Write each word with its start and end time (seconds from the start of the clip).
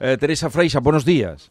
Eh, 0.00 0.16
Teresa 0.18 0.50
Freisa, 0.50 0.80
buenos 0.80 1.04
días. 1.04 1.50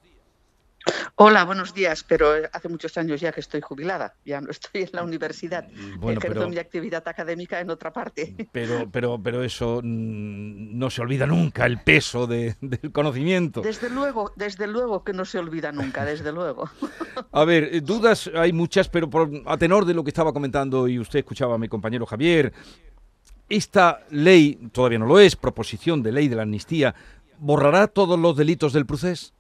Hola, 1.16 1.45
buenos 1.45 1.74
días, 1.74 2.04
pero 2.04 2.33
hace 2.51 2.67
muchos 2.67 2.97
años 2.97 3.21
ya 3.21 3.31
que 3.31 3.39
estoy 3.39 3.62
jubilada, 3.62 4.16
ya 4.25 4.42
no 4.42 4.51
estoy 4.51 4.81
en 4.81 4.89
la 4.92 5.04
universidad, 5.04 5.66
mm, 5.69 6.00
bueno, 6.00 6.19
ejerzo 6.19 6.50
mi 6.50 6.58
actividad 6.58 7.08
académica 7.08 7.61
en 7.61 7.69
otra 7.69 7.93
parte. 7.93 8.35
Pero, 8.51 8.89
pero, 8.91 9.21
pero 9.21 9.43
eso 9.43 9.79
mm, 9.81 10.77
no 10.77 10.89
se 10.89 11.01
olvida 11.01 11.25
nunca, 11.25 11.65
el 11.65 11.79
peso 11.79 12.27
del 12.27 12.55
conocimiento. 12.91 13.61
Desde 13.61 13.89
luego, 13.89 14.34
desde 14.36 14.68
luego 14.68 15.04
que 15.04 15.14
no 15.14 15.23
se 15.23 15.39
olvida 15.39 15.71
nunca, 15.71 16.04
desde 16.04 16.32
luego. 16.34 16.70
A 17.32 17.46
ver, 17.46 17.70
eh, 17.71 17.82
dudas 17.82 18.30
hay 18.36 18.52
muchas, 18.52 18.89
pero 18.89 19.10
por, 19.10 19.30
a 19.46 19.57
tenor 19.57 19.86
de 19.86 19.94
lo 19.94 20.04
que 20.04 20.10
estaba 20.10 20.34
comentando 20.34 20.88
y 20.89 21.00
usted 21.00 21.20
escuchaba 21.20 21.55
a 21.55 21.57
mi 21.57 21.70
compañero 21.70 22.05
Javier, 22.05 22.52
esta 23.48 24.02
ley, 24.10 24.70
todavía 24.71 25.00
no 25.00 25.05
lo 25.05 25.20
es, 25.20 25.36
proposición 25.36 26.02
de 26.02 26.12
ley 26.12 26.28
de 26.28 26.36
la 26.36 26.44
amnistía, 26.44 26.96
¿borrará 27.44 27.88
todos 27.88 28.18
los 28.18 28.38
delitos 28.38 28.71
del 28.71 28.86
procés? 28.86 29.34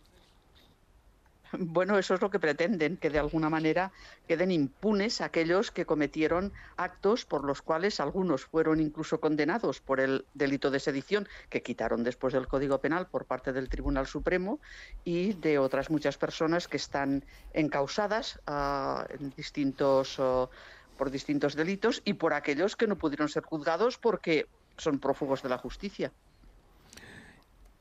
Bueno, 1.57 1.97
eso 1.99 2.15
es 2.15 2.21
lo 2.21 2.31
que 2.31 2.39
pretenden, 2.39 2.97
que 2.97 3.11
de 3.11 3.19
alguna 3.19 3.49
manera 3.49 3.91
queden 4.27 4.51
impunes 4.51 5.21
aquellos 5.21 5.71
que 5.71 5.85
cometieron 5.85 6.51
actos 6.77 7.25
por 7.25 7.45
los 7.45 7.61
cuales 7.61 7.99
algunos 7.99 8.43
fueron 8.45 8.81
incluso 8.81 9.21
condenados 9.21 9.79
por 9.79 9.99
el 9.99 10.25
delito 10.33 10.71
de 10.71 10.79
sedición, 10.79 11.29
que 11.49 11.61
quitaron 11.61 12.03
después 12.03 12.33
del 12.33 12.47
Código 12.47 12.79
Penal 12.79 13.07
por 13.07 13.25
parte 13.25 13.53
del 13.53 13.69
Tribunal 13.69 14.07
Supremo, 14.07 14.59
y 15.05 15.33
de 15.33 15.59
otras 15.59 15.91
muchas 15.91 16.17
personas 16.17 16.67
que 16.67 16.77
están 16.77 17.23
encausadas 17.53 18.39
uh, 18.47 19.03
en 19.13 19.29
distintos, 19.37 20.17
uh, 20.19 20.49
por 20.97 21.11
distintos 21.11 21.55
delitos 21.55 22.01
y 22.03 22.13
por 22.13 22.33
aquellos 22.33 22.75
que 22.75 22.87
no 22.87 22.97
pudieron 22.97 23.29
ser 23.29 23.43
juzgados 23.43 23.97
porque 23.97 24.47
son 24.77 24.99
prófugos 24.99 25.43
de 25.43 25.49
la 25.49 25.59
justicia. 25.59 26.11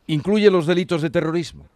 ¿Incluye 0.06 0.51
los 0.51 0.66
delitos 0.66 1.02
de 1.02 1.11
terrorismo? 1.11 1.66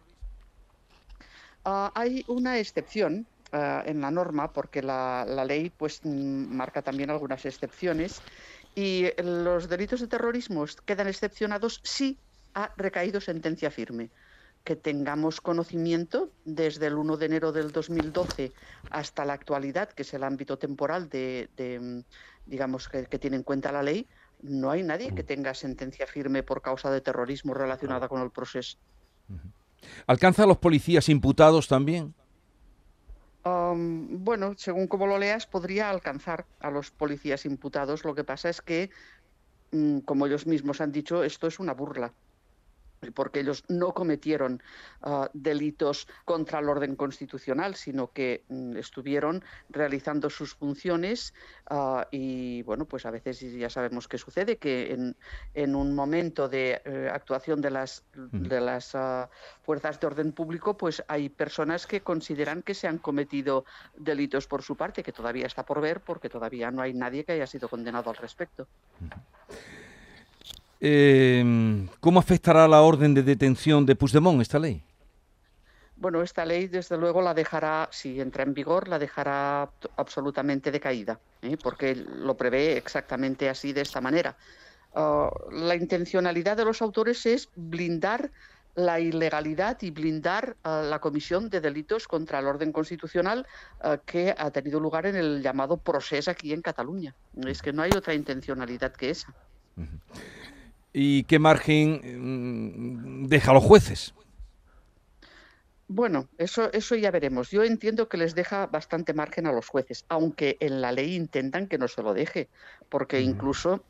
Uh, 1.65 1.89
hay 1.95 2.23
una 2.27 2.59
excepción 2.59 3.25
uh, 3.51 3.85
en 3.85 4.01
la 4.01 4.11
norma, 4.11 4.51
porque 4.51 4.81
la, 4.81 5.25
ley 5.45 5.69
pues, 5.69 6.01
mm, 6.03 6.55
marca 6.55 6.81
también 6.81 7.09
algunas 7.09 7.45
excepciones, 7.45 8.21
y 8.75 9.05
los 9.23 9.67
delitos 9.67 10.01
de 10.01 10.07
terrorismo 10.07 10.65
quedan 10.85 11.07
excepcionados 11.07 11.81
si 11.83 12.17
ha 12.53 12.71
recaído 12.77 13.19
sentencia 13.19 13.71
firme. 13.71 14.09
Que 14.63 14.75
tengamos 14.75 15.39
conocimiento 15.39 16.29
desde 16.43 16.87
el 16.87 16.95
1 16.95 17.17
de 17.17 17.25
enero 17.25 17.51
del 17.51 17.71
2012 17.71 18.51
hasta 18.91 19.25
la 19.25 19.33
actualidad, 19.33 19.89
que 19.89 20.03
es 20.03 20.13
el 20.13 20.23
ámbito 20.23 20.57
temporal 20.57 21.09
de, 21.09 21.49
de 21.55 21.79
mm, 21.79 22.03
digamos, 22.47 22.87
que, 22.89 23.05
tiene 23.19 23.37
en 23.37 23.43
cuenta 23.43 23.71
la 23.71 23.83
ley, 23.83 24.07
no 24.41 24.71
hay 24.71 24.83
nadie 24.83 25.13
que 25.13 25.23
tenga 25.23 25.53
sentencia 25.53 26.07
firme 26.07 26.43
por 26.43 26.61
causa 26.61 26.91
de 26.91 27.01
terrorismo 27.01 27.53
relacionada 27.53 28.07
con 28.07 28.21
el 28.21 28.31
proceso. 28.31 28.77
¿Alcanza 30.05 30.43
a 30.43 30.47
los 30.47 30.57
policías 30.57 31.09
imputados 31.09 31.67
también? 31.67 32.13
Um, 33.45 34.23
bueno, 34.23 34.53
según 34.57 34.87
como 34.87 35.07
lo 35.07 35.17
leas, 35.17 35.47
podría 35.47 35.89
alcanzar 35.89 36.45
a 36.59 36.69
los 36.69 36.91
policías 36.91 37.45
imputados. 37.45 38.03
Lo 38.03 38.13
que 38.13 38.23
pasa 38.23 38.49
es 38.49 38.61
que, 38.61 38.89
mm, 39.71 39.99
como 39.99 40.27
ellos 40.27 40.45
mismos 40.45 40.81
han 40.81 40.91
dicho, 40.91 41.23
esto 41.23 41.47
es 41.47 41.59
una 41.59 41.73
burla 41.73 42.13
porque 43.13 43.41
ellos 43.41 43.63
no 43.67 43.93
cometieron 43.93 44.61
uh, 45.03 45.25
delitos 45.33 46.07
contra 46.25 46.59
el 46.59 46.69
orden 46.69 46.95
constitucional, 46.95 47.75
sino 47.75 48.11
que 48.11 48.43
mm, 48.49 48.77
estuvieron 48.77 49.43
realizando 49.69 50.29
sus 50.29 50.53
funciones 50.55 51.33
uh, 51.69 52.01
y, 52.11 52.61
bueno, 52.63 52.85
pues 52.85 53.05
a 53.05 53.11
veces 53.11 53.39
ya 53.39 53.69
sabemos 53.69 54.07
qué 54.07 54.17
sucede, 54.17 54.57
que 54.57 54.93
en, 54.93 55.15
en 55.53 55.75
un 55.75 55.95
momento 55.95 56.49
de 56.49 56.81
uh, 56.85 57.13
actuación 57.13 57.61
de 57.61 57.71
las, 57.71 58.03
de 58.13 58.61
las 58.61 58.95
fuerzas 59.63 59.99
de 59.99 60.07
orden 60.07 60.31
público, 60.31 60.77
pues 60.77 61.03
hay 61.07 61.29
personas 61.29 61.87
que 61.87 62.01
consideran 62.01 62.61
que 62.63 62.73
se 62.73 62.87
han 62.87 62.97
cometido 62.97 63.65
delitos 63.95 64.47
por 64.47 64.63
su 64.63 64.75
parte, 64.75 65.03
que 65.03 65.11
todavía 65.11 65.45
está 65.45 65.65
por 65.65 65.81
ver, 65.81 66.01
porque 66.01 66.29
todavía 66.29 66.71
no 66.71 66.81
hay 66.81 66.93
nadie 66.93 67.23
que 67.23 67.33
haya 67.33 67.47
sido 67.47 67.69
condenado 67.69 68.09
al 68.09 68.15
respecto. 68.17 68.67
Eh, 70.79 71.87
¿Cómo 71.99 72.19
afectará 72.19 72.67
la 72.67 72.81
orden 72.81 73.13
de 73.13 73.23
detención 73.23 73.85
de 73.85 73.95
Puigdemont 73.95 74.41
esta 74.41 74.59
ley? 74.59 74.83
Bueno, 75.99 76.21
esta 76.21 76.45
ley, 76.45 76.67
desde 76.67 76.95
luego, 76.95 77.23
la 77.23 77.33
dejará, 77.33 77.89
si 77.91 78.21
entra 78.21 78.43
en 78.43 78.53
vigor, 78.53 78.87
la 78.87 78.99
dejará 78.99 79.67
absolutamente 79.95 80.71
decaída, 80.71 81.19
¿eh? 81.41 81.57
porque 81.61 81.95
lo 81.95 82.37
prevé 82.37 82.77
exactamente 82.77 83.49
así, 83.49 83.73
de 83.73 83.81
esta 83.81 83.99
manera. 83.99 84.37
Uh, 84.93 85.29
la 85.51 85.75
intencionalidad 85.75 86.55
de 86.55 86.65
los 86.65 86.83
autores 86.83 87.25
es 87.25 87.49
blindar 87.55 88.31
la 88.75 88.99
ilegalidad 88.99 89.81
y 89.81 89.89
blindar 89.89 90.55
uh, 90.63 90.83
la 90.87 90.99
comisión 90.99 91.49
de 91.49 91.61
delitos 91.61 92.07
contra 92.07 92.39
el 92.39 92.45
orden 92.45 92.71
constitucional 92.71 93.47
uh, 93.83 93.97
que 94.05 94.35
ha 94.37 94.51
tenido 94.51 94.79
lugar 94.79 95.07
en 95.07 95.15
el 95.15 95.41
llamado 95.41 95.77
proceso 95.77 96.29
aquí 96.29 96.53
en 96.53 96.61
Cataluña. 96.61 97.15
Es 97.47 97.63
que 97.63 97.73
no 97.73 97.81
hay 97.81 97.91
otra 97.95 98.13
intencionalidad 98.13 98.93
que 98.93 99.09
esa. 99.09 99.33
Uh 99.77 99.81
-huh. 99.81 99.99
¿Y 100.99 101.25
qué 101.25 101.37
margen 101.37 102.01
mm, 103.23 103.27
deja 103.27 103.51
a 103.51 103.53
los 103.53 103.63
jueces? 103.63 104.15
Bueno, 105.87 106.27
eso, 106.39 106.73
eso 106.73 106.95
ya 106.95 107.11
veremos. 107.11 107.51
Yo 107.51 107.63
entiendo 107.63 108.09
que 108.09 108.17
les 108.17 108.33
deja 108.33 108.65
bastante 108.65 109.13
margen 109.13 109.45
a 109.45 109.51
los 109.51 109.67
jueces, 109.67 110.05
aunque 110.09 110.57
en 110.59 110.81
la 110.81 110.91
ley 110.91 111.15
intentan 111.15 111.67
que 111.67 111.77
no 111.77 111.87
se 111.87 112.01
lo 112.01 112.15
deje, 112.15 112.49
porque 112.89 113.21
incluso 113.21 113.83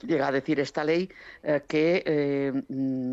llega 0.00 0.28
a 0.28 0.32
decir 0.32 0.58
esta 0.58 0.84
ley 0.84 1.10
eh, 1.42 1.64
que 1.68 2.02
eh, 2.06 2.52
mm, 2.66 3.12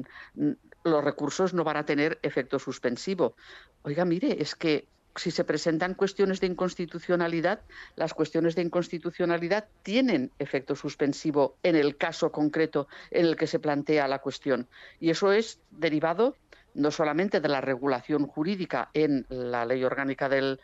los 0.85 1.03
recursos 1.03 1.53
no 1.53 1.65
van 1.65 1.75
a 1.75 1.85
tener 1.85 2.19
efecto 2.23 2.57
suspensivo. 2.57 3.35
Oiga, 3.81 4.05
mire, 4.05 4.41
es 4.41 4.55
que 4.55 4.87
si 5.19 5.31
se 5.31 5.43
presentan 5.43 5.95
cuestiones 5.95 6.39
de 6.39 6.47
inconstitucionalidad, 6.47 7.61
las 7.95 8.13
cuestiones 8.13 8.55
de 8.55 8.61
inconstitucionalidad 8.61 9.67
tienen 9.83 10.31
efecto 10.39 10.75
suspensivo 10.75 11.57
en 11.61 11.75
el 11.75 11.97
caso 11.97 12.31
concreto 12.31 12.87
en 13.11 13.25
el 13.25 13.35
que 13.35 13.47
se 13.47 13.59
plantea 13.59 14.07
la 14.07 14.19
cuestión. 14.19 14.67
Y 14.99 15.09
eso 15.09 15.33
es 15.33 15.59
derivado 15.71 16.35
no 16.73 16.91
solamente 16.91 17.41
de 17.41 17.49
la 17.49 17.61
regulación 17.61 18.27
jurídica 18.27 18.89
en 18.93 19.25
la 19.29 19.65
ley 19.65 19.83
orgánica 19.83 20.29
del, 20.29 20.59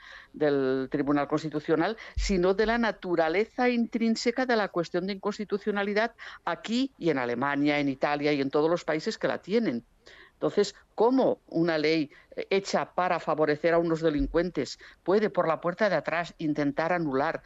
Tribunal 0.89 1.27
Constitucional, 1.27 1.97
sino 2.15 2.53
de 2.53 2.65
la 2.65 2.77
naturaleza 2.77 3.69
intrínseca 3.69 4.45
de 4.45 4.55
la 4.55 4.69
cuestión 4.69 5.07
de 5.07 5.13
inconstitucionalidad 5.13 6.13
aquí 6.45 6.91
y 6.97 7.09
en 7.09 7.17
Alemania, 7.17 7.79
en 7.79 7.89
Italia 7.89 8.31
y 8.33 8.41
en 8.41 8.49
todos 8.49 8.69
los 8.69 8.85
países 8.85 9.17
que 9.17 9.27
la 9.27 9.41
tienen. 9.41 9.83
Entonces, 10.35 10.75
¿cómo 10.95 11.39
una 11.47 11.77
ley 11.77 12.11
hecha 12.49 12.93
para 12.93 13.19
favorecer 13.19 13.73
a 13.73 13.77
unos 13.77 14.01
delincuentes 14.01 14.77
puede 15.03 15.29
por 15.29 15.47
la 15.47 15.61
puerta 15.61 15.89
de 15.89 15.95
atrás 15.95 16.35
intentar 16.37 16.91
anular 16.91 17.41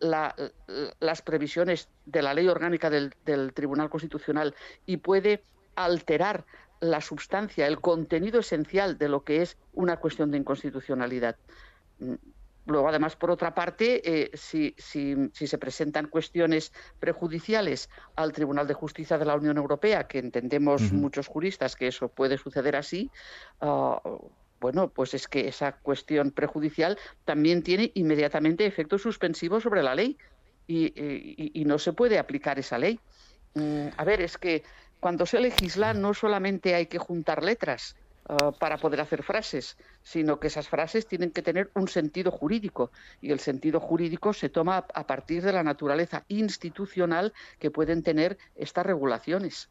la, 0.00 0.34
las 1.00 1.22
previsiones 1.22 1.88
de 2.06 2.22
la 2.22 2.34
ley 2.34 2.48
orgánica 2.48 2.90
del, 2.90 3.14
del 3.24 3.52
Tribunal 3.54 3.88
Constitucional 3.88 4.54
y 4.84 4.96
puede 4.96 5.44
alterar 5.76 6.44
la 6.80 7.00
sustancia, 7.00 7.66
el 7.66 7.80
contenido 7.80 8.40
esencial 8.40 8.98
de 8.98 9.08
lo 9.08 9.24
que 9.24 9.42
es 9.42 9.56
una 9.72 9.96
cuestión 9.96 10.30
de 10.30 10.38
inconstitucionalidad? 10.38 11.36
Luego, 12.66 12.88
además, 12.88 13.16
por 13.16 13.30
otra 13.30 13.54
parte, 13.54 14.00
eh, 14.04 14.30
si, 14.34 14.74
si, 14.78 15.14
si, 15.32 15.46
se 15.46 15.58
presentan 15.58 16.08
cuestiones 16.08 16.72
prejudiciales 16.98 17.90
al 18.16 18.32
Tribunal 18.32 18.66
de 18.66 18.74
Justicia 18.74 19.18
de 19.18 19.26
la 19.26 19.34
Unión 19.34 19.58
Europea, 19.58 20.06
que 20.06 20.18
entendemos 20.18 20.80
uh 20.82 20.86
-huh. 20.86 20.92
muchos 20.92 21.26
juristas 21.26 21.76
que 21.76 21.88
eso 21.88 22.08
puede 22.08 22.38
suceder 22.38 22.76
así, 22.76 23.10
uh, 23.60 23.98
bueno, 24.60 24.88
pues 24.88 25.12
es 25.12 25.28
que 25.28 25.46
esa 25.46 25.72
cuestión 25.72 26.30
prejudicial 26.30 26.98
también 27.26 27.62
tiene 27.62 27.90
inmediatamente 27.94 28.64
efecto 28.64 28.96
suspensivo 28.96 29.60
sobre 29.60 29.82
la 29.82 29.94
ley 29.94 30.16
y, 30.66 30.86
y, 30.86 31.50
y 31.60 31.64
no 31.66 31.78
se 31.78 31.92
puede 31.92 32.18
aplicar 32.18 32.58
esa 32.58 32.78
ley. 32.78 32.98
Mm, 33.54 33.88
a 33.94 34.04
ver, 34.04 34.22
es 34.22 34.38
que 34.38 34.62
cuando 35.00 35.26
se 35.26 35.38
legisla 35.38 35.92
no 35.92 36.14
solamente 36.14 36.74
hay 36.74 36.86
que 36.86 36.98
juntar 36.98 37.42
letras, 37.42 37.94
Uh, 38.26 38.52
para 38.58 38.78
poder 38.78 39.02
hacer 39.02 39.22
frases, 39.22 39.76
sino 40.02 40.40
que 40.40 40.46
esas 40.46 40.66
frases 40.66 41.06
tienen 41.06 41.30
que 41.30 41.42
tener 41.42 41.70
un 41.74 41.88
sentido 41.88 42.30
jurídico 42.30 42.90
y 43.20 43.32
el 43.32 43.38
sentido 43.38 43.80
jurídico 43.80 44.32
se 44.32 44.48
toma 44.48 44.86
a 44.94 45.06
partir 45.06 45.42
de 45.42 45.52
la 45.52 45.62
naturaleza 45.62 46.24
institucional 46.28 47.34
que 47.58 47.70
pueden 47.70 48.02
tener 48.02 48.38
estas 48.56 48.86
regulaciones. 48.86 49.68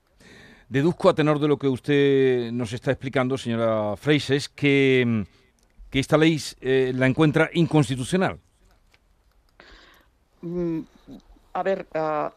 Deduzco 0.70 1.10
a 1.10 1.16
tenor 1.16 1.40
de 1.40 1.48
lo 1.48 1.58
que 1.58 1.68
usted 1.68 2.52
nos 2.52 2.74
está 2.74 2.92
explicando, 2.92 3.40
señora 3.40 3.98
Freises, 3.98 4.50
que, 4.50 5.26
que 5.90 6.00
esta 6.00 6.16
ley 6.16 6.40
eh, 6.62 6.92
la 6.94 7.08
encuentra 7.08 7.50
inconstitucional. 7.54 8.40
Mm, 10.42 10.82
a 11.54 11.64
ver, 11.64 11.88
uh, 11.96 12.30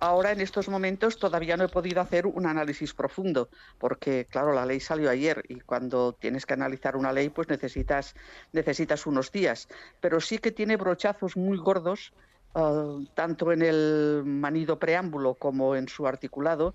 ahora 0.00 0.32
en 0.32 0.40
estos 0.40 0.68
momentos 0.68 1.18
todavía 1.18 1.56
no 1.56 1.64
he 1.64 1.68
podido 1.68 2.00
hacer 2.00 2.26
un 2.26 2.46
análisis 2.46 2.94
profundo, 2.94 3.48
porque 3.78 4.26
claro, 4.26 4.52
la 4.52 4.66
ley 4.66 4.80
salió 4.80 5.10
ayer 5.10 5.42
y 5.48 5.60
cuando 5.60 6.12
tienes 6.12 6.46
que 6.46 6.54
analizar 6.54 6.96
una 6.96 7.12
ley, 7.12 7.28
pues 7.28 7.48
necesitas, 7.48 8.14
necesitas 8.52 9.06
unos 9.06 9.32
días. 9.32 9.68
Pero 10.00 10.20
sí 10.20 10.38
que 10.38 10.52
tiene 10.52 10.76
brochazos 10.76 11.36
muy 11.36 11.58
gordos, 11.58 12.12
uh, 12.54 13.04
tanto 13.14 13.52
en 13.52 13.62
el 13.62 14.22
manido 14.24 14.78
preámbulo 14.78 15.34
como 15.34 15.76
en 15.76 15.88
su 15.88 16.06
articulado, 16.06 16.74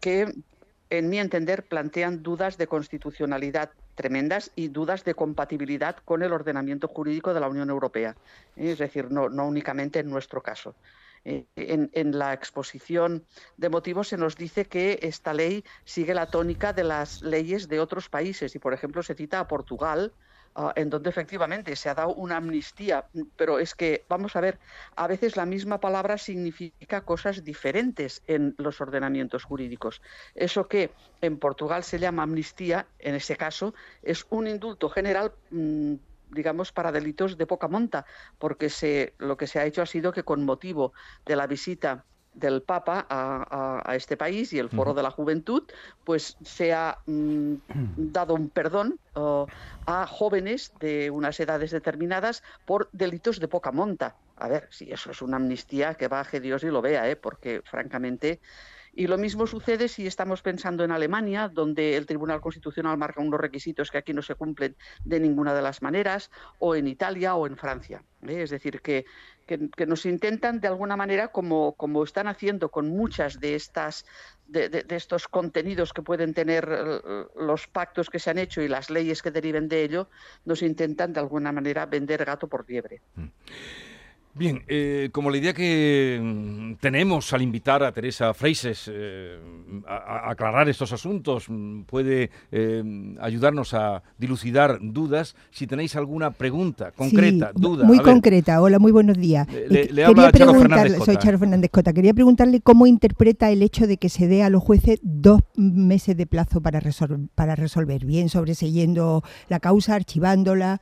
que 0.00 0.32
en 0.90 1.08
mi 1.08 1.18
entender, 1.18 1.62
plantean 1.62 2.22
dudas 2.22 2.58
de 2.58 2.66
constitucionalidad 2.66 3.70
tremendas 3.94 4.50
y 4.56 4.68
dudas 4.68 5.04
de 5.04 5.14
compatibilidad 5.14 5.96
con 6.04 6.22
el 6.22 6.32
ordenamiento 6.32 6.88
jurídico 6.88 7.32
de 7.32 7.40
la 7.40 7.48
Unión 7.48 7.70
Europea. 7.70 8.16
Es 8.56 8.78
decir, 8.78 9.10
no 9.10 9.46
únicamente 9.46 10.00
en 10.00 10.10
nuestro 10.10 10.42
caso. 10.42 10.74
Eh, 11.24 11.46
en, 11.54 12.18
la 12.18 12.32
exposición 12.32 13.26
de 13.58 13.68
motivos 13.68 14.08
se 14.08 14.16
nos 14.16 14.36
dice 14.36 14.64
que 14.64 14.98
esta 15.02 15.34
ley 15.34 15.64
sigue 15.84 16.14
la 16.14 16.26
tónica 16.26 16.72
de 16.72 16.84
las 16.84 17.20
leyes 17.20 17.68
de 17.68 17.78
otros 17.78 18.08
países 18.08 18.54
y, 18.54 18.58
por 18.58 18.72
ejemplo, 18.72 19.02
se 19.02 19.14
cita 19.14 19.38
a 19.38 19.46
Portugal, 19.46 20.14
ah, 20.54 20.72
en 20.76 20.88
donde 20.88 21.10
efectivamente 21.10 21.76
se 21.76 21.90
ha 21.90 21.94
dado 21.94 22.14
una 22.14 22.38
amnistía, 22.38 23.04
pero 23.36 23.58
es 23.58 23.74
que, 23.74 24.06
vamos 24.08 24.34
a 24.34 24.40
ver, 24.40 24.58
a 24.96 25.06
veces 25.06 25.36
la 25.36 25.44
misma 25.44 25.78
palabra 25.78 26.16
significa 26.16 27.02
cosas 27.02 27.44
diferentes 27.44 28.22
en 28.26 28.54
los 28.56 28.80
ordenamientos 28.80 29.44
jurídicos. 29.44 30.00
Eso 30.34 30.68
que 30.68 30.90
en 31.20 31.38
Portugal 31.38 31.84
se 31.84 31.98
llama 31.98 32.22
amnistía, 32.22 32.86
en 32.98 33.14
ese 33.14 33.36
caso, 33.36 33.74
es 34.02 34.26
un 34.30 34.46
indulto 34.46 34.88
general. 34.88 35.32
Mm, 35.50 35.96
digamos, 36.30 36.72
para 36.72 36.92
delitos 36.92 37.36
de 37.36 37.46
poca 37.46 37.68
monta, 37.68 38.06
porque 38.38 38.70
se, 38.70 39.14
lo 39.18 39.36
que 39.36 39.46
se 39.46 39.58
ha 39.58 39.66
hecho 39.66 39.82
ha 39.82 39.86
sido 39.86 40.12
que 40.12 40.22
con 40.22 40.44
motivo 40.44 40.92
de 41.26 41.36
la 41.36 41.46
visita 41.46 42.04
del 42.32 42.62
Papa 42.62 43.06
a, 43.08 43.94
este 43.96 44.16
país 44.16 44.52
y 44.52 44.58
el 44.58 44.68
Foro 44.68 44.94
de 44.94 45.02
la 45.02 45.10
Juventud, 45.10 45.64
pues 46.04 46.36
se 46.42 46.72
ha 46.72 46.98
mm, 47.06 47.54
dado 47.96 48.34
un 48.34 48.50
perdón 48.50 48.98
a 49.86 50.06
jóvenes 50.06 50.72
de 50.78 51.10
unas 51.10 51.38
edades 51.40 51.70
determinadas 51.72 52.42
por 52.64 52.88
delitos 52.92 53.40
de 53.40 53.48
poca 53.48 53.72
monta. 53.72 54.16
A 54.36 54.48
ver, 54.48 54.68
si 54.70 54.90
eso 54.90 55.10
es 55.10 55.20
una 55.20 55.36
amnistía, 55.36 55.94
que 55.94 56.08
baje 56.08 56.40
Dios 56.40 56.62
y 56.62 56.68
lo 56.68 56.80
vea, 56.80 57.10
¿eh? 57.10 57.16
porque 57.16 57.62
francamente 57.64 58.40
y 58.92 59.06
lo 59.06 59.18
mismo 59.18 59.46
sucede 59.46 59.88
si 59.88 60.06
estamos 60.06 60.42
pensando 60.42 60.84
en 60.84 60.90
Alemania, 60.90 61.48
donde 61.48 61.96
el 61.96 62.06
Tribunal 62.06 62.40
Constitucional 62.40 62.96
marca 62.96 63.20
unos 63.20 63.40
requisitos 63.40 63.90
que 63.90 63.98
aquí 63.98 64.12
no 64.12 64.22
se 64.22 64.34
cumplen 64.34 64.76
de 65.04 65.20
ninguna 65.20 65.54
de 65.54 65.62
las 65.62 65.82
maneras, 65.82 66.30
o 66.58 66.74
en 66.74 66.88
Italia 66.88 67.34
o 67.34 67.46
en 67.46 67.56
Francia. 67.56 68.02
¿eh? 68.26 68.42
Es 68.42 68.50
decir, 68.50 68.80
que, 68.80 69.06
que, 69.46 69.86
nos 69.86 70.06
intentan 70.06 70.60
de 70.60 70.68
alguna 70.68 70.96
manera, 70.96 71.28
como, 71.28 71.74
como 71.74 72.04
están 72.04 72.26
haciendo 72.26 72.70
con 72.70 72.88
muchas 72.88 73.40
de 73.40 73.54
estas 73.54 74.04
de, 74.50 74.84
estos 74.88 75.28
contenidos 75.28 75.92
que 75.92 76.02
pueden 76.02 76.34
tener 76.34 76.68
eh, 76.70 77.24
los 77.36 77.68
pactos 77.68 78.10
que 78.10 78.18
se 78.18 78.30
han 78.30 78.38
hecho 78.38 78.60
y 78.62 78.68
las 78.68 78.90
leyes 78.90 79.22
que 79.22 79.30
deriven 79.30 79.68
de 79.68 79.84
ello, 79.84 80.08
nos 80.44 80.62
intentan 80.62 81.12
de 81.12 81.20
alguna 81.20 81.52
manera 81.52 81.86
vender 81.86 82.24
gato 82.24 82.48
por 82.48 82.68
liebre. 82.68 83.00
Mm. 83.14 83.26
Bien, 84.32 84.62
eh, 84.68 85.08
como 85.12 85.28
la 85.28 85.38
idea 85.38 85.52
que 85.52 86.20
mm, 86.22 86.74
tenemos 86.74 87.32
al 87.32 87.42
invitar 87.42 87.82
a 87.82 87.90
Teresa 87.90 88.32
Freises 88.32 88.88
eh, 88.92 89.38
a, 89.86 90.30
aclarar 90.30 90.68
estos 90.68 90.92
asuntos 90.92 91.46
mm, 91.48 91.82
puede 91.82 92.30
eh, 92.52 93.16
ayudarnos 93.20 93.74
a 93.74 94.04
dilucidar 94.18 94.78
dudas, 94.80 95.34
si 95.50 95.66
tenéis 95.66 95.96
alguna 95.96 96.30
pregunta 96.30 96.92
concreta, 96.92 97.50
duda. 97.54 97.84
Muy 97.84 97.98
concreta, 97.98 98.62
hola, 98.62 98.78
muy 98.78 98.92
buenos 98.92 99.18
días. 99.18 99.48
Le, 99.68 99.88
quería 99.88 100.30
preguntarle, 100.30 100.98
soy 100.98 101.16
Charo 101.16 101.38
Fernández 101.38 101.70
Cota, 101.72 101.92
quería 101.92 102.14
preguntarle 102.14 102.60
cómo 102.60 102.86
interpreta 102.86 103.50
el 103.50 103.62
hecho 103.62 103.88
de 103.88 103.96
que 103.96 104.08
se 104.08 104.28
dé 104.28 104.44
a 104.44 104.50
los 104.50 104.62
jueces 104.62 105.00
dos 105.02 105.40
meses 105.56 106.16
de 106.16 106.26
plazo 106.26 106.60
para, 106.60 106.80
para 107.34 107.56
resolver, 107.56 108.04
bien 108.04 108.28
sobreseyendo 108.28 109.24
la 109.48 109.58
causa, 109.58 109.96
archivándola 109.96 110.80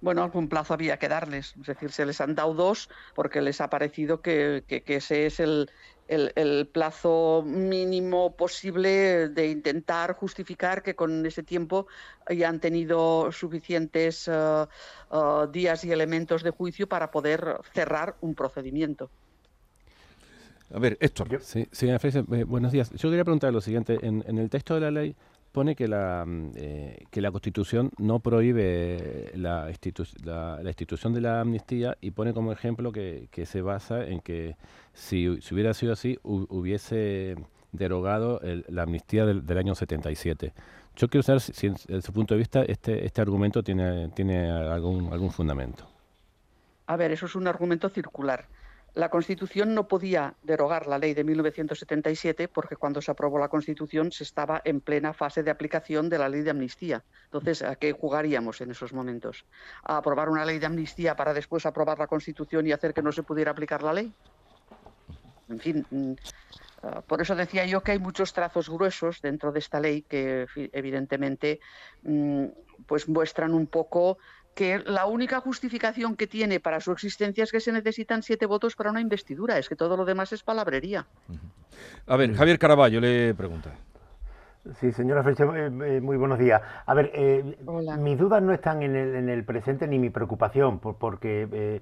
bueno, 0.00 0.22
algún 0.22 0.48
plazo 0.48 0.74
había 0.74 0.98
que 0.98 1.08
darles. 1.08 1.54
Es 1.60 1.66
decir, 1.66 1.90
se 1.92 2.06
les 2.06 2.20
han 2.20 2.34
dado 2.34 2.54
dos 2.54 2.88
porque 3.14 3.40
les 3.40 3.60
ha 3.60 3.70
parecido 3.70 4.20
que, 4.20 4.64
ese 4.68 5.26
es 5.26 5.40
el, 5.40 5.68
plazo 6.72 7.42
mínimo 7.44 8.36
posible 8.36 9.28
de 9.28 9.48
intentar 9.48 10.14
justificar 10.14 10.82
que 10.82 10.94
con 10.94 11.26
ese 11.26 11.42
tiempo 11.42 11.86
ya 12.30 12.48
han 12.48 12.60
tenido 12.60 13.32
suficientes 13.32 14.30
eh, 14.32 14.66
días 15.50 15.84
y 15.84 15.90
elementos 15.90 16.42
de 16.42 16.50
juicio 16.50 16.88
para 16.88 17.10
poder 17.10 17.58
cerrar 17.74 18.16
un 18.20 18.34
procedimiento. 18.34 19.10
A 20.74 20.78
ver, 20.78 20.96
Héctor. 21.00 21.40
Sí, 21.42 21.68
señora 21.70 22.00
eh, 22.02 22.44
buenos 22.44 22.72
días. 22.72 22.90
Yo 22.90 23.08
quería 23.08 23.24
preguntar 23.24 23.52
lo 23.52 23.60
siguiente. 23.60 23.98
en 24.02 24.38
el 24.38 24.50
texto 24.50 24.74
de 24.74 24.80
la 24.80 24.90
ley 24.90 25.16
pone 25.56 25.74
que 25.74 25.88
la, 25.88 26.22
mm, 26.26 26.52
eh, 26.56 27.04
que 27.10 27.22
la 27.22 27.30
Constitución 27.30 27.90
no 27.96 28.20
prohíbe 28.20 29.32
la, 29.36 29.70
institución 29.70 31.14
de 31.14 31.20
la 31.22 31.40
amnistía 31.40 31.96
y 32.02 32.10
pone 32.10 32.34
como 32.34 32.52
ejemplo 32.52 32.92
que, 32.92 33.30
se 33.46 33.62
basa 33.62 34.04
en 34.04 34.20
que 34.20 34.56
si, 34.92 35.26
hubiera 35.26 35.72
sido 35.72 35.94
así 35.94 36.18
hubiese 36.22 37.36
derogado 37.72 38.38
la 38.68 38.82
amnistía 38.82 39.24
del, 39.24 39.56
año 39.56 39.74
77. 39.74 40.52
Yo 40.94 41.08
quiero 41.08 41.22
saber 41.22 41.40
si, 41.40 41.70
desde 41.70 42.02
su 42.02 42.12
punto 42.12 42.34
de 42.34 42.38
vista 42.38 42.62
este, 42.62 43.06
este 43.06 43.22
argumento 43.22 43.62
tiene, 43.62 44.10
tiene 44.10 44.50
algún, 44.50 45.10
algún 45.10 45.30
fundamento. 45.30 45.88
A 46.86 46.96
ver, 46.96 47.12
eso 47.12 47.24
es 47.24 47.34
un 47.34 47.48
argumento 47.48 47.88
circular. 47.88 48.44
La 48.96 49.10
Constitución 49.10 49.74
no 49.74 49.88
podía 49.88 50.32
derogar 50.42 50.86
la 50.86 50.96
ley 50.96 51.12
de 51.12 51.22
1977 51.22 52.48
porque 52.48 52.76
cuando 52.76 53.02
se 53.02 53.10
aprobó 53.10 53.38
la 53.38 53.50
Constitución 53.50 54.10
se 54.10 54.24
estaba 54.24 54.62
en 54.64 54.80
plena 54.80 55.12
fase 55.12 55.42
de 55.42 55.50
aplicación 55.50 56.08
de 56.08 56.16
la 56.16 56.30
ley 56.30 56.40
de 56.40 56.48
amnistía. 56.48 57.04
Entonces, 57.24 57.60
¿a 57.60 57.76
qué 57.76 57.92
jugaríamos 57.92 58.62
en 58.62 58.70
esos 58.70 58.94
momentos? 58.94 59.44
¿A 59.82 59.98
aprobar 59.98 60.30
una 60.30 60.46
ley 60.46 60.58
de 60.58 60.64
amnistía 60.64 61.14
para 61.14 61.34
después 61.34 61.66
aprobar 61.66 61.98
la 61.98 62.06
Constitución 62.06 62.66
y 62.66 62.72
hacer 62.72 62.94
que 62.94 63.02
no 63.02 63.12
se 63.12 63.22
pudiera 63.22 63.50
aplicar 63.50 63.82
la 63.82 63.92
ley? 63.92 64.10
En 65.50 65.60
fin, 65.60 65.86
mm, 65.90 66.12
ah, 66.84 67.02
por 67.06 67.20
eso 67.20 67.36
decía 67.36 67.66
yo 67.66 67.82
que 67.82 67.92
hay 67.92 67.98
muchos 67.98 68.32
trazos 68.32 68.70
gruesos 68.70 69.20
dentro 69.20 69.52
de 69.52 69.58
esta 69.58 69.78
ley 69.78 70.06
que 70.08 70.46
evidentemente 70.72 71.60
mm, 72.02 72.46
pues 72.86 73.10
muestran 73.10 73.52
un 73.52 73.66
poco 73.66 74.16
que 74.56 74.78
la 74.86 75.04
única 75.04 75.40
justificación 75.40 76.16
que 76.16 76.26
tiene 76.26 76.60
para 76.60 76.80
su 76.80 76.90
existencia 76.90 77.44
es 77.44 77.52
que 77.52 77.60
se 77.60 77.72
necesitan 77.72 78.22
siete 78.22 78.46
votos 78.46 78.74
para 78.74 78.90
una 78.90 79.02
investidura, 79.02 79.58
es 79.58 79.68
que 79.68 79.76
todo 79.76 79.98
lo 79.98 80.06
demás 80.06 80.32
es 80.32 80.42
palabrería. 80.42 81.06
A 82.06 82.16
ver, 82.16 82.34
Javier 82.34 82.58
Caraballo 82.58 82.98
le 82.98 83.34
pregunta. 83.34 83.74
Sí, 84.80 84.90
señora 84.92 85.22
Freche, 85.22 85.44
eh, 85.44 85.70
eh, 85.84 86.00
muy 86.00 86.16
buenos 86.16 86.38
días. 86.38 86.60
A 86.86 86.94
ver, 86.94 87.10
eh, 87.14 87.56
mis 88.00 88.18
dudas 88.18 88.42
no 88.42 88.52
están 88.52 88.82
en 88.82 89.28
el, 89.28 89.44
presente 89.44 89.86
ni 89.86 89.98
mi 89.98 90.10
preocupación, 90.10 90.80
porque 90.80 91.80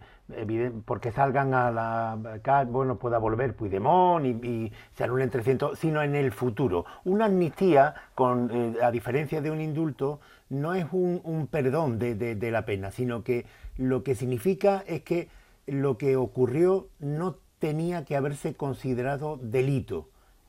porque 0.84 1.12
salgan 1.12 1.54
a 1.54 1.70
la 1.70 2.18
bueno, 2.66 2.96
pueda 2.96 3.18
volver 3.18 3.54
Puigdemont 3.54 4.26
y, 4.26 4.46
y 4.46 4.72
se 4.94 5.04
anulen 5.04 5.30
300, 5.30 5.78
sino 5.78 6.02
en 6.02 6.14
el 6.14 6.32
futuro. 6.32 6.84
Una 7.04 7.26
amnistía, 7.26 7.94
con, 8.14 8.50
a 8.82 8.90
diferencia 8.90 9.40
de 9.40 9.50
un 9.50 9.60
indulto, 9.60 10.20
no 10.48 10.74
es 10.74 10.86
un, 10.92 11.48
perdón 11.50 11.98
de, 11.98 12.50
la 12.50 12.64
pena, 12.64 12.90
sino 12.90 13.24
que 13.24 13.46
lo 13.76 14.02
que 14.02 14.14
significa 14.14 14.84
es 14.86 15.02
que 15.02 15.28
lo 15.66 15.98
que 15.98 16.16
ocurrió 16.16 16.88
no 16.98 17.38
tenía 17.58 18.04
que 18.04 18.16
haberse 18.16 18.54
considerado 18.54 19.38
delito, 19.42 20.08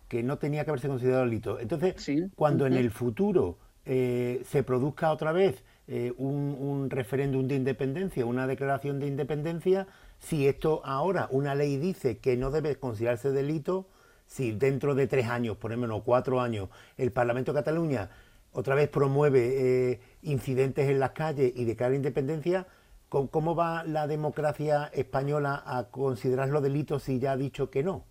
que 0.09 0.23
no 0.23 0.37
tenía 0.37 0.65
que 0.65 0.71
haberse 0.71 0.87
considerado 0.87 1.23
delito. 1.23 1.59
Entonces, 1.59 1.95
cuando 2.35 2.67
en 2.67 2.73
el 2.73 2.91
futuro 2.91 3.57
eh, 3.85 4.41
se 4.49 4.63
produzca 4.63 5.11
otra 5.11 5.31
vez 5.31 5.63
eh, 5.87 6.13
un, 6.17 6.57
un, 6.59 6.89
referéndum 6.89 7.47
de 7.47 7.55
independencia, 7.55 8.25
una 8.25 8.47
declaración 8.47 8.99
de 8.99 9.07
independencia, 9.07 9.87
si 10.19 10.47
esto 10.47 10.81
ahora 10.83 11.27
una 11.31 11.55
ley 11.55 11.77
dice 11.77 12.17
que 12.17 12.35
no 12.35 12.51
debe 12.51 12.75
considerarse 12.75 13.31
delito, 13.31 13.87
si 14.27 14.51
dentro 14.51 14.95
de 14.95 15.07
tres 15.07 15.27
años, 15.27 15.57
por 15.57 15.71
ejemplo, 15.71 16.01
cuatro 16.03 16.41
años, 16.41 16.69
el 16.97 17.11
Parlamento 17.11 17.53
de 17.53 17.59
Cataluña 17.59 18.09
otra 18.55 18.74
vez 18.74 18.89
promueve 18.89 19.91
eh, 19.91 20.00
incidentes 20.21 20.89
en 20.89 21.00
las 21.00 21.12
calles 21.12 21.51
y 21.55 21.65
declara 21.65 21.93
independencia, 21.93 22.65
¿cómo 23.09 23.53
va 23.53 23.83
la 23.83 24.07
democracia 24.07 24.89
española 24.93 25.62
a 25.65 25.89
considerarlo 25.91 26.62
delito 26.62 26.97
si 27.00 27.19
ya 27.19 27.33
ha 27.33 27.38
dicho 27.38 27.69
que 27.69 27.83
no? 27.83 28.05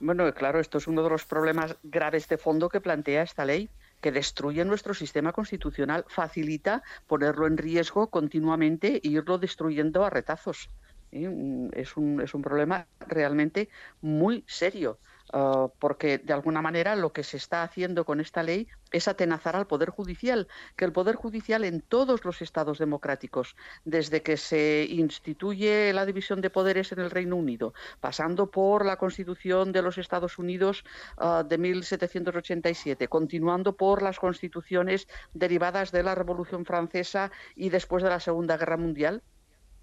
Bueno, 0.00 0.32
claro, 0.34 0.58
esto 0.58 0.78
es 0.78 0.88
uno 0.88 1.04
de 1.04 1.10
los 1.10 1.24
problemas 1.24 1.76
graves 1.84 2.28
de 2.28 2.36
fondo 2.36 2.68
que 2.68 2.80
plantea 2.80 3.22
esta 3.22 3.44
ley 3.44 3.70
que 4.00 4.12
destruye 4.12 4.64
nuestro 4.64 4.92
sistema 4.92 5.32
constitucional, 5.32 6.04
facilita 6.08 6.82
ponerlo 7.06 7.46
en 7.46 7.56
riesgo 7.56 8.10
continuamente 8.10 8.96
e 8.96 9.08
irlo 9.08 9.38
destruyendo 9.38 10.04
a 10.04 10.10
retazos. 10.10 10.68
Mm, 11.12 11.68
es 11.72 11.96
un, 11.96 12.20
es 12.20 12.34
un 12.34 12.42
problema 12.42 12.86
realmente 13.06 13.68
muy 14.00 14.44
serio. 14.46 14.98
Ah, 15.38 15.68
porque 15.80 16.16
de 16.16 16.32
alguna 16.32 16.62
manera 16.62 16.96
lo 16.96 17.12
que 17.12 17.22
se 17.22 17.36
está 17.36 17.62
haciendo 17.62 18.06
con 18.06 18.20
esta 18.20 18.42
ley 18.42 18.68
es 18.90 19.06
atenazar 19.06 19.54
al 19.54 19.66
Poder 19.66 19.90
Judicial, 19.90 20.48
que 20.76 20.86
el 20.86 20.92
Poder 20.92 21.14
Judicial 21.14 21.62
en 21.64 21.82
todos 21.82 22.24
los 22.24 22.40
estados 22.40 22.78
democráticos, 22.78 23.54
desde 23.84 24.22
que 24.22 24.38
se 24.38 24.86
instituye 24.88 25.92
la 25.92 26.06
división 26.06 26.40
de 26.40 26.48
poderes 26.48 26.90
en 26.92 27.00
el 27.00 27.10
Reino 27.10 27.36
Unido, 27.36 27.74
pasando 28.00 28.50
por 28.50 28.86
la 28.86 28.96
Constitución 28.96 29.72
de 29.72 29.82
los 29.82 29.98
Estados 29.98 30.38
Unidos 30.38 30.84
ah, 31.18 31.44
de 31.46 31.58
1787, 31.58 33.06
continuando 33.08 33.76
por 33.76 34.00
las 34.00 34.18
constituciones 34.18 35.06
derivadas 35.34 35.92
de 35.92 36.02
la 36.02 36.14
Revolución 36.14 36.64
Francesa 36.64 37.30
y 37.54 37.68
después 37.68 38.02
de 38.02 38.08
la 38.08 38.20
Segunda 38.20 38.56
Guerra 38.56 38.78
Mundial, 38.78 39.22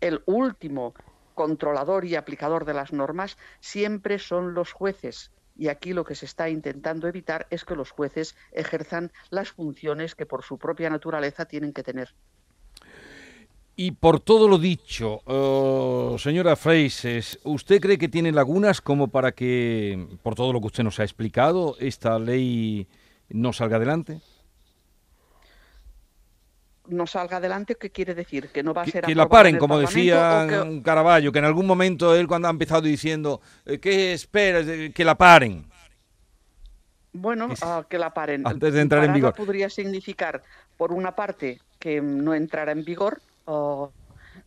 el 0.02 0.24
último 0.26 0.96
controlador 1.36 2.06
y 2.06 2.16
aplicador 2.16 2.66
de 2.66 2.74
las 2.74 2.92
normas 2.92 3.38
siempre 3.60 4.18
son 4.18 4.56
los 4.56 4.72
jueces 4.72 5.32
Y 5.56 5.68
aquí 5.68 5.94
lo 5.94 6.04
que 6.04 6.16
se 6.16 6.26
está 6.26 6.50
intentando 6.50 7.08
evitar 7.08 7.48
es 7.50 7.64
que 7.64 7.76
los 7.76 7.92
jueces 7.92 8.36
ejerzan 8.52 9.12
las 9.30 9.52
funciones 9.52 10.16
que 10.16 10.26
por 10.26 10.44
su 10.44 10.58
propia 10.58 10.90
naturaleza 10.90 11.46
tienen 11.46 11.74
que 11.74 11.84
tener. 11.84 12.14
Y 13.76 13.92
por 13.92 14.20
todo 14.20 14.48
lo 14.48 14.60
dicho, 14.60 15.22
oh, 15.26 16.16
señora 16.20 16.56
Freises, 16.56 17.40
¿usted 17.44 17.82
cree 17.82 17.98
que 17.98 18.08
tiene 18.08 18.32
lagunas 18.32 18.82
como 18.82 19.08
para 19.08 19.32
que, 19.32 20.08
por 20.22 20.36
todo 20.36 20.54
lo 20.54 20.62
que 20.62 20.68
usted 20.68 20.84
nos 20.84 21.00
ha 21.00 21.04
explicado, 21.04 21.76
esta 21.80 22.20
ley 22.20 22.88
no 23.30 23.52
salga 23.52 23.78
adelante? 23.78 24.22
No 26.88 27.08
salga 27.08 27.38
adelante, 27.38 27.76
¿qué 27.76 27.90
quiere 27.90 28.14
decir? 28.14 28.50
Que 28.50 28.64
no 28.64 28.74
va 28.74 28.84
a 28.84 28.86
ser 28.86 29.06
Que, 29.06 29.16
la 29.16 29.28
paren, 29.28 29.58
como 29.58 29.80
decía 29.80 30.48
Caraballo, 30.84 31.32
que 31.32 31.40
en 31.40 31.46
algún 31.46 31.66
momento 31.66 32.16
él 32.16 32.28
cuando 32.28 32.48
ha 32.48 32.52
empezado 32.52 32.82
diciendo, 32.82 33.42
eh, 33.66 33.80
¿qué 33.80 34.14
esperas? 34.14 34.66
Que 34.94 35.06
la 35.06 35.16
paren. 35.16 35.66
Bueno, 37.14 37.50
ah, 37.62 37.86
que 37.88 37.98
la 37.98 38.14
paren. 38.14 38.46
Antes 38.48 38.74
de 38.74 38.82
entrar 38.82 39.04
en 39.04 39.14
vigor. 39.14 39.34
Podría 39.36 39.70
significar, 39.70 40.42
por 40.78 40.92
una 40.92 41.16
parte, 41.16 41.60
que 41.80 42.02
no 42.02 42.34
entrara 42.34 42.72
en 42.72 42.84
vigor, 42.84 43.22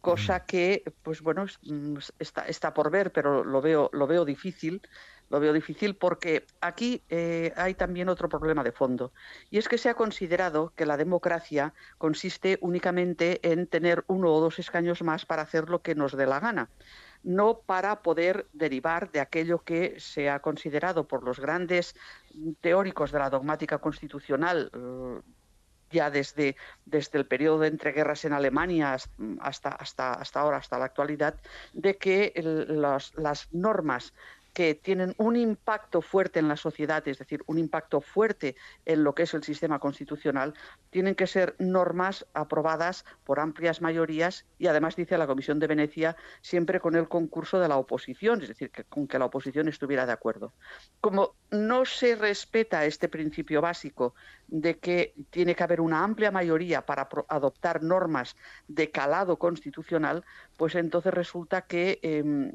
cosa 0.01 0.45
que, 0.45 0.83
pues 1.03 1.23
bueno, 1.23 1.47
mm, 1.63 1.97
está, 2.19 2.47
está 2.47 2.75
por 2.75 2.91
ver, 2.91 3.13
pero 3.13 3.45
lo 3.45 3.61
veo, 3.61 3.89
lo 3.93 4.07
veo 4.07 4.25
difícil. 4.25 4.83
Lo 5.29 5.41
veo 5.41 5.53
difícil 5.53 5.97
porque 5.97 6.47
aquí 6.61 7.03
eh, 7.09 7.53
hay 7.57 7.75
también 7.75 8.09
otro 8.09 8.29
problema 8.29 8.63
de 8.63 8.73
fondo. 8.73 9.13
Y 9.51 9.59
es 9.59 9.69
que 9.69 9.79
se 9.79 9.89
ha 9.89 9.95
considerado 9.95 10.73
que 10.77 10.87
la 10.87 10.97
democracia 10.97 11.75
consiste 11.99 12.59
únicamente 12.61 13.41
en 13.43 13.67
tener 13.67 14.05
uno 14.07 14.33
o 14.33 14.41
dos 14.41 14.59
escaños 14.59 15.03
más 15.03 15.27
para 15.27 15.43
hacer 15.43 15.69
lo 15.69 15.83
que 15.83 15.95
nos 15.95 16.17
dé 16.17 16.27
la 16.27 16.41
gana 16.41 16.71
no 17.23 17.59
para 17.59 18.03
poder 18.03 18.47
derivar 18.53 19.11
de 19.11 19.19
aquello 19.19 19.65
que 19.65 19.99
se 19.99 20.31
ha 20.31 20.39
considerado 20.39 21.09
por 21.09 21.25
los 21.25 21.41
grandes 21.41 21.97
teóricos 22.61 23.11
de 23.11 23.19
la 23.19 23.31
dogmática 23.31 23.79
constitucional 23.79 24.71
eh, 24.73 25.21
ya 25.91 26.11
desde, 26.11 26.57
desde 26.85 27.19
el 27.19 27.27
periodo 27.27 27.61
de 27.61 27.69
entreguerras 27.69 28.25
en 28.25 28.33
Alemania 28.33 28.95
hasta, 29.41 29.69
hasta, 29.71 30.13
hasta 30.15 30.41
ahora, 30.41 30.59
hasta 30.59 30.79
la 30.79 30.87
actualidad, 30.87 31.37
de 31.73 31.97
que 31.97 32.33
las 33.15 33.49
normas 33.53 34.13
que 34.57 34.75
tienen 34.75 35.15
un 35.19 35.37
impacto 35.37 36.01
fuerte 36.01 36.39
en 36.39 36.49
la 36.49 36.57
sociedad, 36.57 37.07
es 37.07 37.19
decir, 37.19 37.43
un 37.47 37.59
impacto 37.59 38.01
fuerte 38.01 38.57
en 38.87 39.05
lo 39.05 39.15
que 39.15 39.25
es 39.25 39.35
el 39.35 39.45
sistema 39.45 39.79
constitucional, 39.79 40.55
tienen 40.89 41.15
que 41.15 41.27
ser 41.27 41.57
normas 41.59 42.25
aprobadas 42.33 43.05
por 43.25 43.39
amplias 43.39 43.83
mayorías 43.83 44.47
y 44.59 44.69
además 44.69 44.97
dice 44.97 45.19
la 45.19 45.27
Comisión 45.27 45.59
de 45.59 45.67
Venecia 45.67 46.17
siempre 46.41 46.81
con 46.81 46.95
el 46.97 47.07
concurso 47.07 47.61
de 47.61 47.69
la 47.69 47.77
oposición, 47.77 48.41
es 48.41 48.49
decir, 48.49 48.71
que, 48.71 48.85
con 48.85 49.07
que 49.07 49.19
la 49.19 49.27
oposición 49.27 49.69
estuviera 49.69 50.07
de 50.07 50.13
acuerdo. 50.13 50.55
Como 51.03 51.35
no 51.51 51.85
se 51.85 52.17
respeta 52.17 52.87
este 52.87 53.11
principio 53.11 53.61
básico 53.61 54.15
de 54.49 54.79
que 54.79 55.13
tiene 55.29 55.55
que 55.55 55.65
haber 55.65 55.83
una 55.83 56.03
amplia 56.03 56.31
mayoría 56.31 56.87
para 56.87 57.11
adoptar 57.29 57.83
normas 57.83 58.37
de 58.69 58.91
calado 58.91 59.39
constitucional, 59.39 60.25
pues 60.57 60.75
entonces 60.75 61.13
resulta 61.13 61.63
que 61.63 61.99
em, 62.03 62.51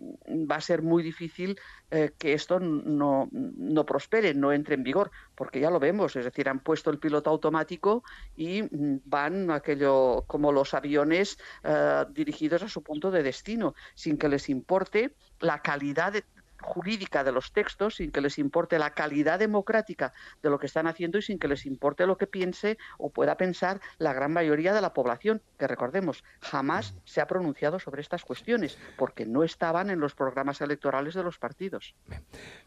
va 0.49 0.55
a 0.55 0.61
ser 0.61 0.81
muy 0.81 1.03
difícil 1.03 1.59
eh, 1.91 2.11
que 2.17 2.33
esto 2.33 2.59
no, 2.59 3.29
no, 3.31 3.85
prospere, 3.85 4.33
no 4.33 4.51
entre 4.51 4.75
en 4.75 4.83
vigor, 4.83 5.11
porque 5.35 5.59
ya 5.59 5.69
lo 5.69 5.79
vemos, 5.79 6.15
es 6.15 6.25
decir, 6.25 6.49
han 6.49 6.59
puesto 6.59 6.89
el 6.89 6.99
piloto 6.99 7.29
automático 7.29 8.03
y 8.35 8.63
mm, 8.63 9.01
van 9.05 9.51
aquello 9.51 10.23
como 10.27 10.51
los 10.51 10.73
aviones 10.73 11.37
eh, 11.63 12.05
dirigidos 12.11 12.63
a 12.63 12.69
su 12.69 12.81
punto 12.83 13.11
de 13.11 13.23
destino, 13.23 13.75
sin 13.93 14.17
que 14.17 14.29
les 14.29 14.49
importe 14.49 15.15
la 15.39 15.61
calidad 15.61 16.13
de, 16.13 16.23
jurídica 16.61 17.23
de 17.23 17.31
los 17.31 17.51
textos, 17.51 17.95
sin 17.95 18.11
que 18.11 18.21
les 18.21 18.37
importe 18.37 18.79
la 18.79 18.91
calidad 18.91 19.39
democrática 19.39 20.13
de 20.41 20.49
lo 20.49 20.59
que 20.59 20.67
están 20.67 20.87
haciendo 20.87 21.17
y 21.17 21.21
sin 21.21 21.39
que 21.39 21.47
les 21.47 21.65
importe 21.65 22.05
lo 22.05 22.17
que 22.17 22.27
piense 22.27 22.77
o 22.97 23.09
pueda 23.09 23.35
pensar 23.35 23.81
la 23.97 24.13
gran 24.13 24.31
mayoría 24.31 24.73
de 24.73 24.81
la 24.81 24.93
población, 24.93 25.41
que 25.57 25.67
recordemos, 25.67 26.23
jamás 26.39 26.95
se 27.05 27.21
ha 27.21 27.27
pronunciado 27.27 27.79
sobre 27.79 28.01
estas 28.01 28.23
cuestiones, 28.23 28.77
porque 28.97 29.25
no 29.25 29.43
estaban 29.43 29.89
en 29.89 29.99
los 29.99 30.15
programas 30.15 30.61
electorales 30.61 31.13
de 31.13 31.23
los 31.23 31.37
partidos. 31.37 31.93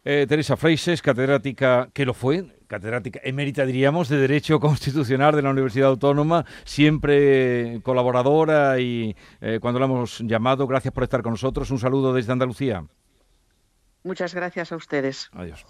Eh, 0.05 0.27
Teresa 0.29 0.57
Freises, 0.57 1.03
catedrática, 1.03 1.89
que 1.93 2.05
lo 2.05 2.15
fue, 2.15 2.45
catedrática 2.67 3.21
emérita, 3.23 3.65
diríamos, 3.65 4.09
de 4.09 4.19
Derecho 4.19 4.61
Constitucional 4.61 5.35
de 5.35 5.43
la 5.43 5.51
Universidad 5.51 5.89
Autónoma, 5.91 6.45
siempre 6.65 7.81
colaboradora 7.83 8.81
y 8.81 9.17
eh, 9.41 9.59
cuando 9.61 9.81
la 9.81 9.87
hemos 9.87 10.21
llamado, 10.21 10.67
gracias 10.67 10.93
por 10.93 11.05
estar 11.05 11.23
con 11.23 11.33
nosotros. 11.33 11.71
Un 11.71 11.79
saludo 11.79 12.13
desde 12.13 12.33
Andalucía. 12.33 12.85
Muchas 14.05 14.35
gracias 14.35 14.71
a 14.71 14.77
ustedes. 14.77 15.31
Adiós. 15.33 15.65